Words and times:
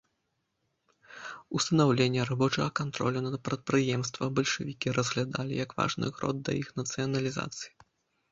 Устанаўленне 1.57 2.21
рабочага 2.29 2.69
кантролю 2.79 3.19
на 3.25 3.39
прадпрыемствах 3.49 4.33
бальшавікі 4.39 4.95
разглядалі 4.99 5.53
як 5.65 5.75
важны 5.81 6.07
крок 6.19 6.35
да 6.47 6.51
іх 6.61 6.67
нацыяналізацыі. 6.81 7.71